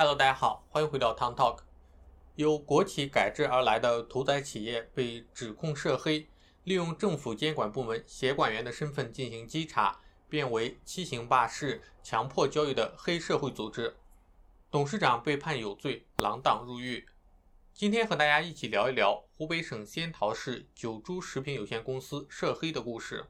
[0.00, 1.58] Hello，大家好，欢迎回到 Town Talk。
[2.36, 6.28] 由国企改制而来的屠宰企业被指控涉黑，
[6.62, 9.98] 利用政府监管部门协管员的身份进行稽查，
[10.28, 13.96] 变为欺行霸市、强迫交易的黑社会组织。
[14.70, 17.04] 董事长被判有罪，锒铛入狱。
[17.74, 23.26] 今天和大家一起聊一聊湖北省仙桃市九株食品有限公司涉黑的故事。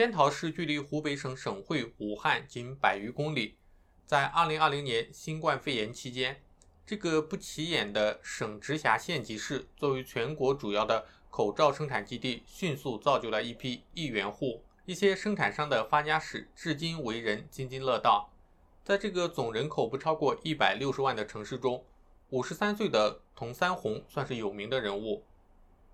[0.00, 3.58] 仙桃市距离湖北省省会武汉仅百余公里。
[4.06, 6.40] 在2020年新冠肺炎期间，
[6.86, 14.64] 这个不起眼的省直辖县级市，作为全国主要的口罩生产基地，迅速造就了一批亿元户。
[14.86, 18.32] 一些生产商的发家史，至今为人津津乐道。
[18.82, 21.84] 在这个总人口不超过一百六十万的城市中，
[22.30, 25.22] 五十三岁的童三红算是有名的人物。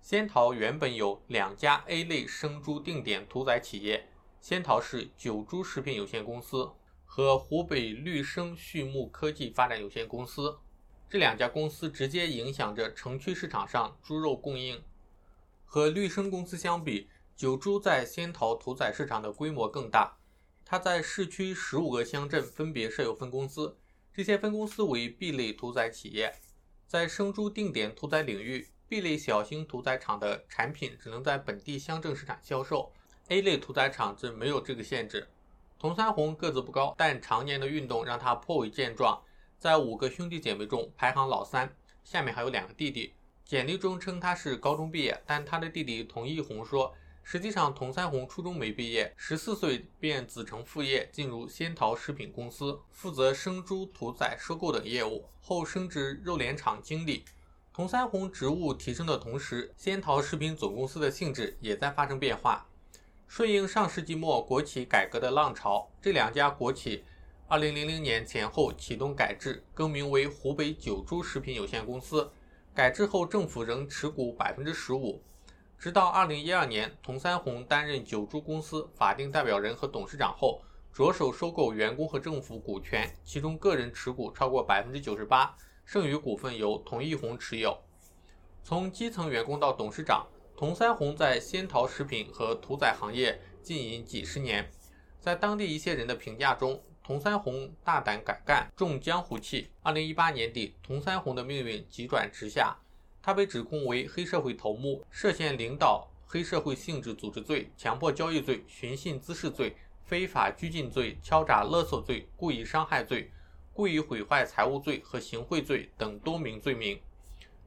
[0.01, 4.07] 仙桃原本有两家 A 类生猪定点屠宰企业：
[4.39, 6.71] 仙桃市九株食品有限公司
[7.03, 10.57] 和湖北绿生畜牧科技发展有限公司。
[11.09, 14.81] 这两家公司直接影响着城区市场上猪肉供应。
[15.65, 20.17] 和绿生公司相比，九株在仙桃屠宰市场的规模更大。
[20.63, 23.77] 它在市区十五个乡镇分别设有分公司，
[24.13, 26.33] 这些分公司为 B 类屠宰企业，
[26.85, 28.69] 在生猪定点屠宰领域。
[28.89, 32.89] B 类小型屠宰场的产品只能在本地乡镇市场销售
[33.27, 35.27] ，A 类屠宰场则没有这个限制。
[35.77, 39.21] 童三红个子不高，但常年的运动让他颇为健壮，
[39.59, 43.13] 在五个兄弟姐妹中排行老三，下面还有两个弟弟。
[43.43, 57.25] 简历中称他是高中毕业，但他的弟弟童一红说，实际上童三红初中没毕业，十四岁便子承父业进入仙桃食品公司，负责生猪屠宰、收购等业务，后升职肉联厂经理。
[57.77, 62.65] 童三红职务提升的同时，仙桃食品总公司的性质也在发生变化。
[63.27, 67.03] 顺应上世纪末国企改革的浪潮，这两家国企
[67.47, 72.27] 2000年前后启动改制，更名为湖北九株食品有限公司。
[72.73, 75.21] 改制后，政府仍持股百分之十五。
[75.77, 85.55] 直到2012年，童三红担任九株公司法定代表人和董事长后，着手收购员工和政府股权，其中个人持股超过百分之九十八。
[85.87, 87.81] 剩余股份由童一红持有。
[88.61, 94.69] 从基层员工到董事长，童三红在仙桃食品和屠宰行业经营几十年。
[95.21, 99.69] 在当地一些人的评价中，童三红大胆敢干，重江湖气。
[99.81, 102.75] 二零一八年底，童三红的命运急转直下，
[103.21, 113.31] 他被指控为黑社会头目，涉嫌领导黑社会性质组织罪、强迫交易罪、寻衅滋事罪、非法拘禁罪、敲诈勒索罪、故意伤害罪。
[113.77, 116.99] 故意毁坏财物罪和行贿罪等多名罪名，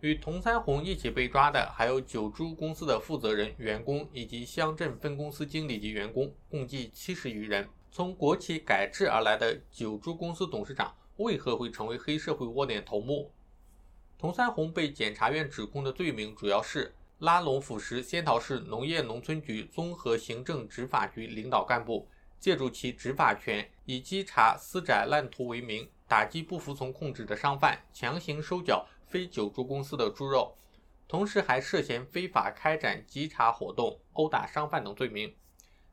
[0.00, 7.69] 与童三红一起被抓的还有九株公司的负责人、员工以及乡镇分公司经理及员工，共计七十余人。
[7.93, 13.31] 从国企改制而来的九株公司董事长为何会成为黑社会窝点头目？
[14.19, 22.09] 童三红被检察院指控的罪名主要是拉拢腐蚀仙桃市农业农村局综合行政执法局领导干部，
[22.41, 25.88] 借助其执法权，以稽查私宅滥屠为名。
[26.10, 30.56] 打击不服从控制的商贩，强行收缴非九株公司的猪肉，
[31.06, 35.32] 同时还涉嫌非法开展稽查活动、殴打商贩等罪名。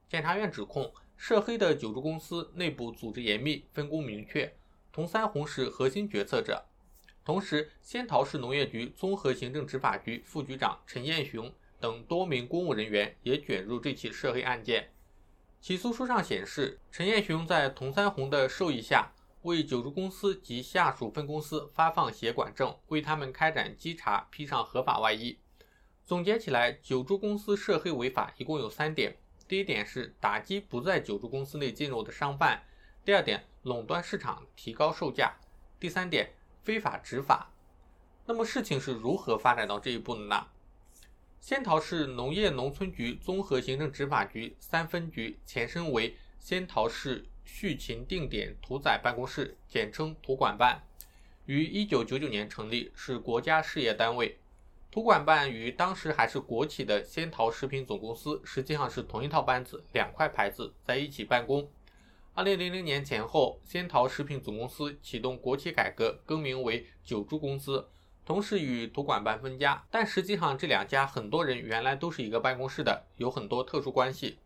[0.09, 4.51] 检察院指控涉黑的九株公司内部组织严密、分工明确，
[4.91, 6.65] 童三红是核心决策者。
[7.23, 14.89] 同时，仙桃市农业局综合行政执法局副局长陈彦雄等多名公务人员也卷入这起涉黑案件。
[15.61, 19.11] 起诉书上显示，陈彦雄在童三红的授意下。
[19.47, 25.39] 为九株公司及下属分公司发放协管证，为他们开展稽查披上合法外衣。
[26.03, 29.15] 总结起来，九株公司涉黑违法一共有三点：
[29.47, 32.59] 第一点是打击不在九株公司内进入的商贩；
[33.05, 35.31] 第二点，垄断市场，提高售价；
[35.79, 37.49] 第三点，非法执法。
[38.25, 40.47] 那么事情是如何发展到这一步的呢？
[41.39, 47.25] 仙桃市农业农村局综合行政执法局三分局前身为仙桃市。
[47.47, 50.83] 畜禽定点屠宰办公室，简称屠管办，
[51.45, 54.37] 于一九九九年成立，是国家事业单位。
[54.91, 61.67] 屠管办与当时还是国企的仙桃食品总公司实际上是同一套班子，两块牌子在一起办公。
[62.33, 67.87] 二零零零年前后，仙桃食品总公司启动国企改革，更名为九株公司，
[68.25, 69.83] 同时与屠管办分家。
[69.89, 74.37] 但实际上，这两家很多人原来都是一个办公室的，有很多特殊关系。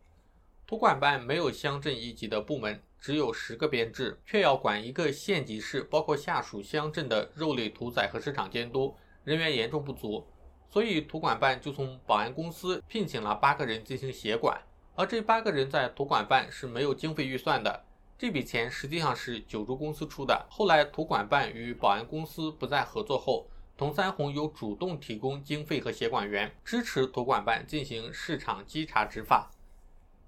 [0.66, 2.80] 屠管办没有乡镇一级的部门。
[3.02, 8.94] 只有十个编制，却要管一个县级市，包括下属乡镇的肉类屠宰和市场监督，
[9.24, 10.24] 人员严重不足，
[10.70, 14.56] 所以土管办就从保安公司聘请了八个人进行协管。
[14.94, 17.84] 而这八个人在土管办是没有经费预算的，
[18.16, 20.46] 这笔钱实际上是九州公司出的。
[20.48, 29.50] 后来土管办与保安公司不再合作后，童三红又主动提供经费和协管员，支持土管办进行市场稽查执法。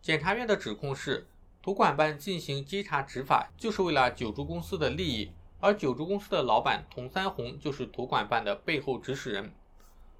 [0.03, 1.27] 检察院的指控是，
[1.65, 9.51] 土管办进行稽查执法就是为了九州公司的利益，而九州公司的老板童三红就是土管办的背后指使人。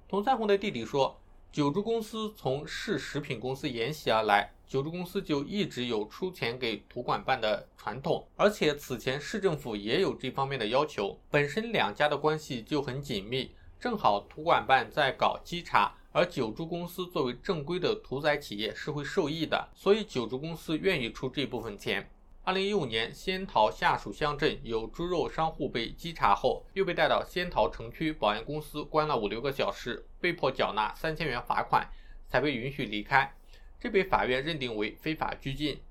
[0.09, 1.15] 童三红的弟弟说。
[1.51, 22.09] 九州公司从市食品公司沿袭而来，九州公司就一直有出钱给土管办的传统，而且此前市政府也有这方面的要求，本身两家的关系就很紧密，正好土管办在搞稽查，而九州公司作为正规的屠宰企业是会受益的，所以九州公司愿意出这部分钱。
[22.45, 31.85] 二零一五年，仙桃下属乡镇有猪肉商户被稽查后，又被带到仙桃城区保安公司关了五六个小时，被迫缴纳三千元罚款，
[32.29, 33.35] 才被允许离开。
[33.77, 35.81] 这被法院认定为非法拘禁。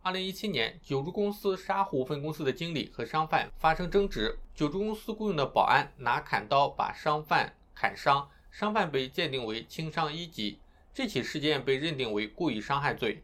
[0.00, 10.58] 二零一七年，九州公司沙湖分公司的经理和商贩发生争执，九州公司雇佣的保安拿砍刀把商贩砍伤，商贩被鉴定为轻伤一级。
[10.94, 13.22] 这起事件被认定为故意伤害罪。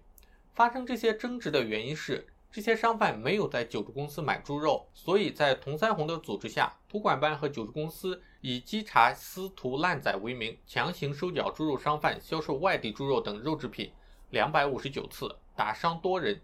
[0.53, 2.27] 发生这些争执的原因是。
[2.51, 13.91] 这些商贩没有在九州公司买猪肉，所以在佟三红的组织下，土管办和九州公司以稽查私屠滥宰为名，强行收缴猪肉商贩销售外地猪肉等肉制品
[14.29, 16.39] 两百五十九次，打伤多人，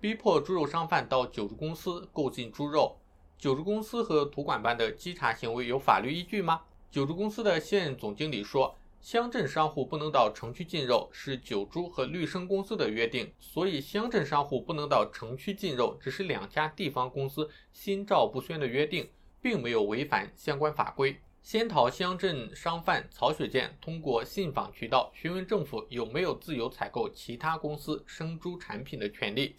[0.00, 2.96] 逼迫猪肉商贩到九州公司购进猪肉。
[3.36, 6.60] 九州公司和土管办的稽查行为有法律依据吗？
[6.90, 8.76] 九州公司的现任总经理说。
[9.00, 19.08] 乡镇商户不能到城区进肉，是九猪和绿生公司的约定，所以乡镇商户不能到城区进肉，只是两家地方公司心照不宣的约定，
[19.40, 21.18] 并没有违反相关法规。
[21.42, 29.56] 仙桃乡镇商贩曹雪建通过信访渠道询问政府有没有自由采购其他公司生猪产品的权利，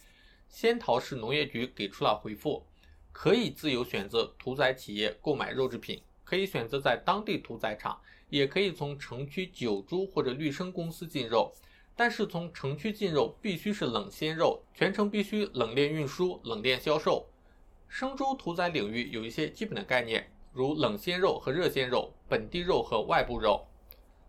[0.48, 2.64] 仙桃市农业局给出了回复，
[3.12, 6.00] 可以自由选择屠宰企业购买肉制品，
[6.32, 8.00] 可以选择在当地屠宰场。
[8.30, 11.52] 也可以从城区九猪或者绿生公司进肉，
[11.98, 17.28] 但是从城区进肉必须是冷鲜肉，全程必须冷链运输、冷链销售。
[17.90, 23.68] 生猪屠宰领域有一些基本的概念，如冷鲜肉和热鲜肉、本地肉和外部肉。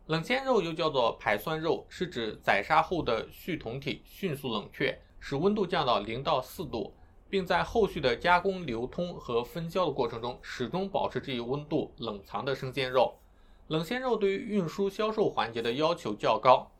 [0.07, 6.93] 冷鲜肉又叫做排酸肉，是指宰杀后的畜酮体迅速冷却，使温度降到零到四度，
[7.33, 13.15] 并在后续的加工、流通和分销的过程中始终保持这一温度冷藏的生鲜肉。
[13.69, 16.71] 冷鲜肉对于运输销售环节的要求较高，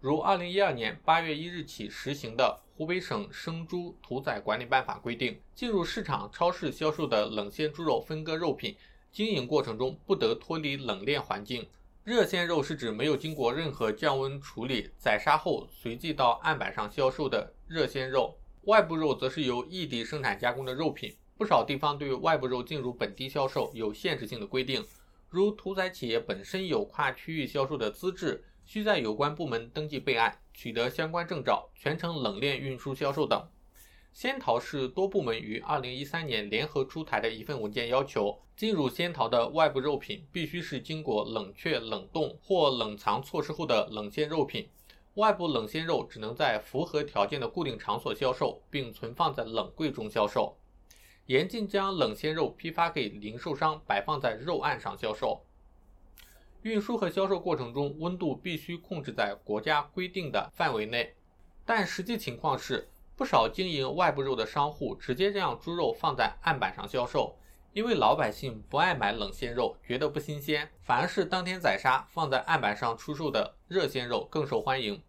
[0.00, 8.74] 如二零一二年八月一日起实行的《湖北省生猪屠宰管理办法》规定，进入市场、超市销售的冷鲜猪肉分割肉品，
[9.12, 11.64] 经营过程中不得脱离冷链环境。
[12.02, 18.34] 热鲜肉是指没有经过任何降温处理，宰杀后随即到案板上销售的热鲜肉。
[18.64, 24.84] 外部肉则是由异地生产加工的肉品，不少地方对外部肉进入本地销售有限制性的规定。
[25.28, 33.48] 如屠宰企业本身有跨区域销售的资质，需在有关部门登记备案，取得相关证照，全程冷链运输销售等。
[34.12, 44.68] 仙桃市多部门于二零一三年联合出台的一份文件要求，进入仙桃的外部肉品必须是经过冷却、冷冻或冷藏措施后的冷鲜肉品，
[45.20, 50.56] 外部冷鲜肉只能在符合条件的固定场所销售，并存放在冷柜中销售。
[51.26, 55.44] 严禁将冷鲜肉批发给零售商，摆放在肉案上销售。
[56.62, 61.14] 运输和销售过程中，温度必须控制在国家规定的范围内。
[61.66, 67.36] 但实际情况是，不少经营外部肉的商户直接将猪肉放在案板上销售，
[67.74, 75.00] 因为老百姓不爱买冷鲜肉，觉得不新鲜，反而是当天宰杀放在案板上出售的热鲜肉更受欢迎。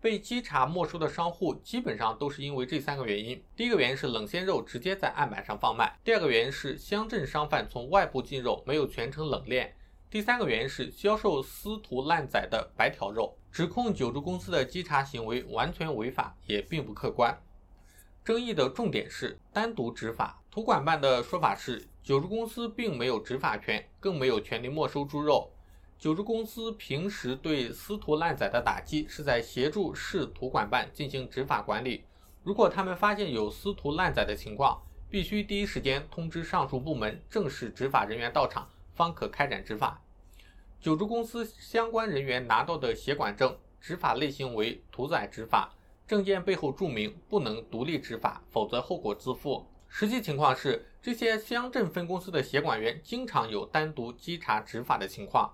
[0.00, 9.66] 被稽查没收的商户基本上都是因为这三个原因：第一个原因是冷鲜肉直接在案板上放卖；第二个原因是乡镇商贩从外部进肉没有全程冷链；
[10.08, 13.34] 第三个原因是销售私屠滥宰的白条肉。
[13.50, 17.36] 指控九州公司的稽查行为完全违法，也并不客观。
[18.24, 20.40] 争议的重点是单独执法。
[20.50, 25.50] 土管办的说法是，九州公司并没有执法权，更没有权利没收猪肉。
[25.98, 32.04] 九州公司平时对私屠滥宰的打击，是在协助市土管办进行执法管理。
[32.44, 40.00] 如果他们发现有私屠滥宰的情况，必须第一时间通知上述部门，正式执法人员到场，方可开展执法。
[40.80, 45.74] 九州公司相关人员拿到的协管证，执法类型为屠宰执法，
[46.06, 49.66] 证件背后注明不能独立执法，否则后果自负。
[49.88, 55.52] 实际情况是，这些乡镇分公司的协管员经常有单独稽查执法的情况。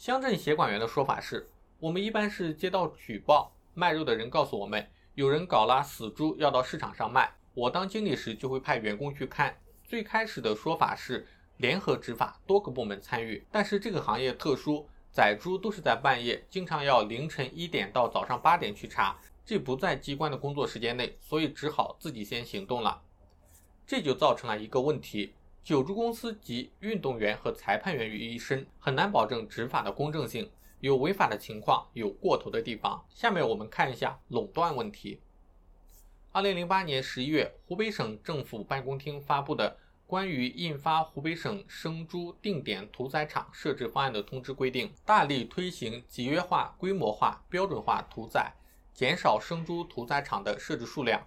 [0.00, 1.46] 乡镇协管员的说法是：
[1.78, 7.30] 我们一般是接到举报，卖肉的人告诉我们，有人搞了死猪要到市场上卖。
[7.52, 9.54] 我当经理时就会派员工去看。
[9.84, 11.28] 最开始的说法是
[11.58, 13.46] 联合执法，多个部门参与。
[13.52, 23.02] 但是这个行业特殊，宰猪都是在半夜，经常要凌晨一点到早上八点去查，这不在机关的工作时间内，所以只好自己先行动了。
[23.86, 30.50] 这就造成了一个问题：九猪公司集运动员和裁判员于一身，很难保证执法的公正性。
[30.80, 33.04] 有违法的情况，有过头的地方。
[33.10, 35.20] 下面我们看一下垄断问题。
[36.32, 39.76] 二零零八年十一月，湖北省政府办公厅发布的
[40.06, 48.54] 关于印发湖北省生猪定点屠宰场设置方案的通知规定，大力推行集约化、规模化、标准化屠宰，
[48.94, 51.26] 减少生猪屠宰场的设置数量。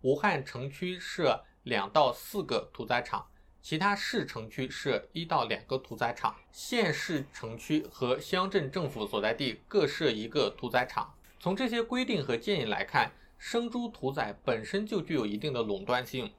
[0.00, 3.26] 武汉城区设两到四个屠宰场。
[3.64, 11.14] 其他市城区设一到两个屠宰场，县市城区和乡镇政府所在地各设一个屠宰场。
[11.40, 16.30] 从这些规定和建议来看，生猪屠宰本身就具有一定的垄断性。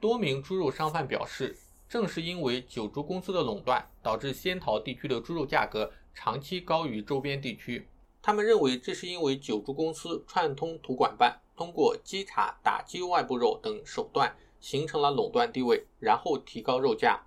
[0.00, 1.54] 多名猪肉商贩表示，
[1.86, 7.86] 正是因为九猪公司的垄断，导致仙桃地区的猪肉价格长期高于周边地区。
[8.22, 14.34] 他们认为，这是因为九猪公司串通土管办，通过稽查、打击外部肉等手段。
[14.64, 17.26] 形成了垄断地位，然后提高肉价。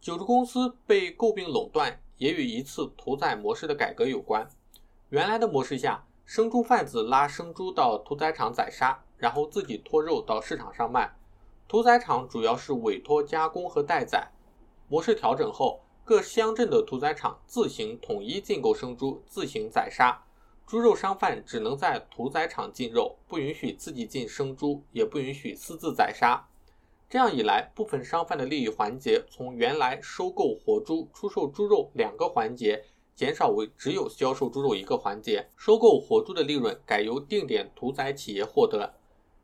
[0.00, 4.48] 九州公司被诟病垄断，也与一次屠宰模式的改革有关。
[5.10, 11.14] 原来的模式下，生猪贩子拉生猪到屠宰场宰杀，然后自己拖肉到市场上卖。
[11.68, 14.32] 屠宰场主要是委托加工和代宰。
[14.88, 20.24] 模式调整后，各乡镇的屠宰场自行统一进购生猪，自行宰杀。
[20.66, 26.48] 猪肉商贩只能在屠宰场进肉，不允许自己进生猪，也不允许私自宰杀。
[27.10, 35.46] 这样一来，部分商贩的利益环节从原来收购活猪、出售猪肉两个环节，减少为只有销售猪肉一个环节。
[35.54, 38.94] 收购活猪的利润改由定点屠宰企业获得。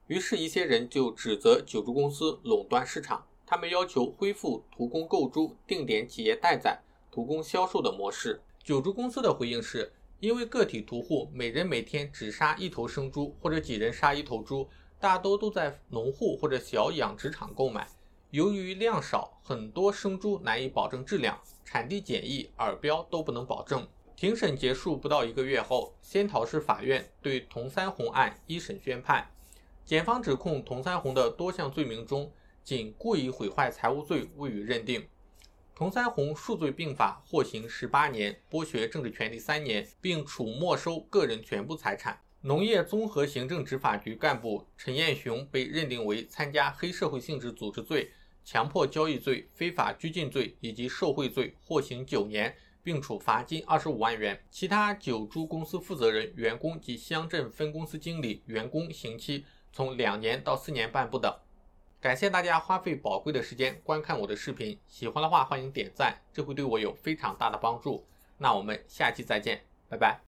[0.07, 8.41] 于是，一些人就指责九猪公司垄断市场，他们要求恢复屠工购猪、定点企业代宰、屠工销售的模式。
[8.65, 9.93] 九猪公司的回应是。
[10.21, 17.89] 因为个体屠户每人每天只杀一头生猪，或者几人杀一头猪，大多都在农户或者小养殖场购买。
[18.31, 23.87] 由于量少，很多生猪难以保证质量，产地检疫、耳标都不能保证。
[24.17, 29.31] 庭审结束不到一个月后，仙桃市法院对童三红案一审宣判，
[29.85, 32.33] 检方指控童三红的多项罪名中，
[32.65, 35.07] 仅故意毁坏财物罪未予认定。
[35.79, 42.21] 童三红数罪并罚，获刑十八年，剥削政治权利三年，并处没收个人全部财产。
[42.41, 48.11] 农业综合行政执法局干部陈彦雄被认定为参加黑社会性质组织罪、
[48.45, 54.43] 强迫交易罪、非法拘禁罪以及受贿罪，获刑九年，并处罚金二十五万元。
[54.51, 61.33] 其他九猪公司负责人、员工及乡镇分公司经理、员工刑期从两年到四年半不等。
[62.01, 68.07] 感谢大家花费宝贵的时间观看我的视频，喜欢的话欢迎点赞，这会对我有非常大的帮助。
[68.37, 70.28] 那我们下期再见，拜拜。